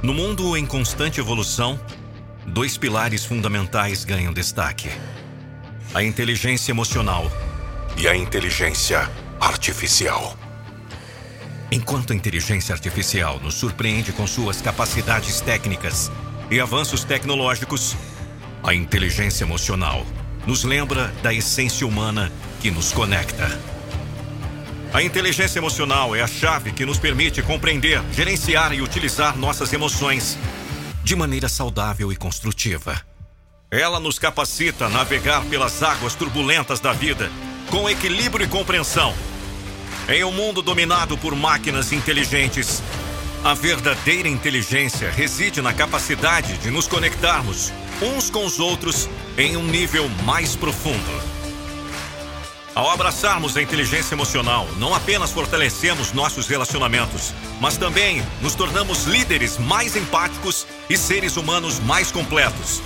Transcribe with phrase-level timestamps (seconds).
[0.00, 1.78] No mundo em constante evolução,
[2.46, 4.88] dois pilares fundamentais ganham destaque:
[5.92, 7.30] a inteligência emocional
[7.96, 10.36] e a inteligência artificial.
[11.72, 16.12] Enquanto a inteligência artificial nos surpreende com suas capacidades técnicas
[16.48, 17.96] e avanços tecnológicos,
[18.62, 20.06] a inteligência emocional
[20.46, 22.30] nos lembra da essência humana
[22.60, 23.77] que nos conecta.
[24.92, 30.38] A inteligência emocional é a chave que nos permite compreender, gerenciar e utilizar nossas emoções
[31.04, 33.00] de maneira saudável e construtiva.
[33.70, 37.30] Ela nos capacita a navegar pelas águas turbulentas da vida
[37.70, 39.14] com equilíbrio e compreensão.
[40.08, 42.82] Em um mundo dominado por máquinas inteligentes,
[43.44, 47.70] a verdadeira inteligência reside na capacidade de nos conectarmos
[48.00, 51.37] uns com os outros em um nível mais profundo.
[52.78, 59.58] Ao abraçarmos a inteligência emocional, não apenas fortalecemos nossos relacionamentos, mas também nos tornamos líderes
[59.58, 62.80] mais empáticos e seres humanos mais completos.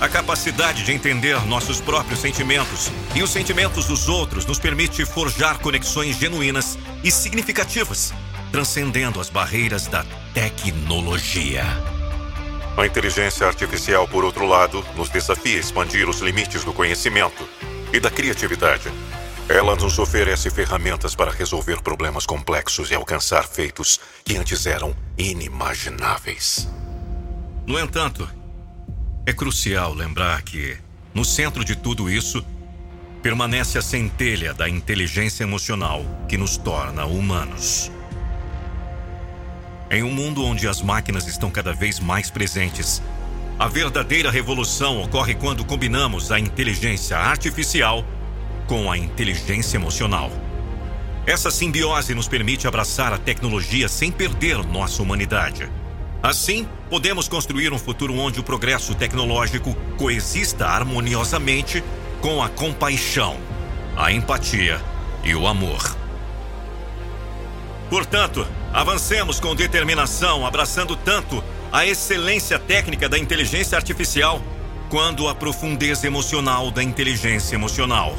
[0.00, 5.58] A capacidade de entender nossos próprios sentimentos e os sentimentos dos outros nos permite forjar
[5.58, 8.14] conexões genuínas e significativas,
[8.50, 11.66] transcendendo as barreiras da tecnologia.
[12.78, 17.46] A inteligência artificial, por outro lado, nos desafia a expandir os limites do conhecimento
[17.92, 18.90] e da criatividade
[19.48, 26.68] ela nos oferece ferramentas para resolver problemas complexos e alcançar feitos que antes eram inimagináveis.
[27.66, 28.28] No entanto,
[29.26, 30.76] é crucial lembrar que,
[31.12, 32.44] no centro de tudo isso,
[33.22, 37.90] permanece a centelha da inteligência emocional que nos torna humanos.
[39.90, 43.02] Em um mundo onde as máquinas estão cada vez mais presentes,
[43.58, 48.04] a verdadeira revolução ocorre quando combinamos a inteligência artificial
[48.66, 50.30] com a inteligência emocional.
[51.26, 55.68] Essa simbiose nos permite abraçar a tecnologia sem perder nossa humanidade.
[56.22, 61.82] Assim, podemos construir um futuro onde o progresso tecnológico coexista harmoniosamente
[62.20, 63.36] com a compaixão,
[63.96, 64.80] a empatia
[65.22, 65.96] e o amor.
[67.90, 74.42] Portanto, avancemos com determinação, abraçando tanto a excelência técnica da inteligência artificial
[74.88, 78.16] quanto a profundeza emocional da inteligência emocional.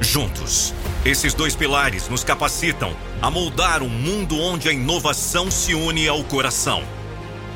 [0.00, 0.74] Juntos,
[1.04, 6.22] esses dois pilares nos capacitam a moldar um mundo onde a inovação se une ao
[6.24, 6.82] coração.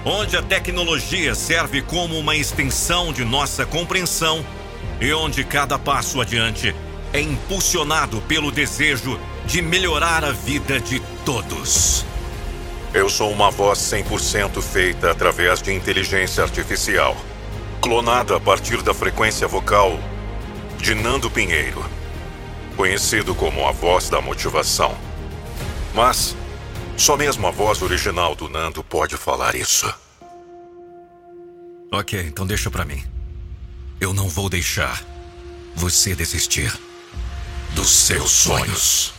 [0.04, 4.44] Onde a tecnologia serve como uma extensão de nossa compreensão
[5.00, 6.74] e onde cada passo adiante
[7.12, 12.04] é impulsionado pelo desejo de melhorar a vida de todos.
[12.94, 17.16] Eu sou uma voz 100% feita através de inteligência artificial,
[17.82, 19.98] clonada a partir da frequência vocal
[20.78, 21.98] de Nando Pinheiro
[22.78, 24.96] conhecido como a voz da motivação.
[25.92, 26.36] Mas
[26.96, 29.92] só mesmo a voz original do Nando pode falar isso.
[31.90, 33.02] Ok, então deixa para mim.
[34.00, 35.04] Eu não vou deixar
[35.74, 36.72] você desistir
[37.74, 39.12] dos seus sonhos.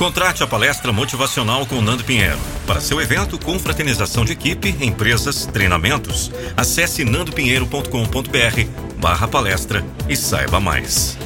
[0.00, 2.38] Contrate a palestra motivacional com Nando Pinheiro.
[2.66, 11.18] Para seu evento, confraternização de equipe, empresas, treinamentos, acesse nandopinheiro.com.br barra palestra e saiba mais.